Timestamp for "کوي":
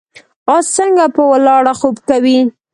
2.09-2.39